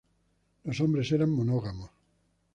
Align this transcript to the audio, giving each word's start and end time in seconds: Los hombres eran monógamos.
Los 0.63 0.81
hombres 0.81 1.11
eran 1.11 1.29
monógamos. 1.29 1.91